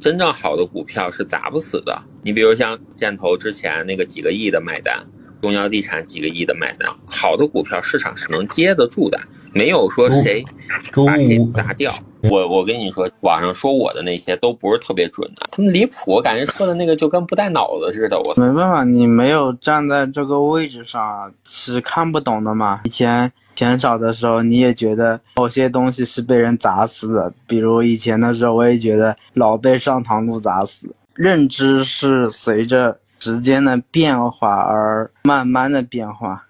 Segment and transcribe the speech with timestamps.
[0.00, 2.00] 真正好的股票是砸不死的。
[2.22, 5.04] 你比如像建投之前那个几个亿的买单，
[5.40, 9.18] 中交地产几个亿的买单，好的股票市场是能接得住的，
[9.52, 10.44] 没有说谁
[11.06, 11.94] 把谁砸掉。
[12.22, 18.18] 我我跟你说，网上说我的那些都不是特别准的，他们离谱，我感觉说的那个就跟不带脑子似的。
[18.18, 22.80] 我没办法，你没有站在这个位置上是看不懂的嘛。
[22.84, 30.94] 以前钱少的时候，你也觉得某些东西是被人砸死的，比如以前的时候，我也觉得老被上塘路砸死。
[31.16, 36.44] 认知是随着时间的变化而慢慢的变化。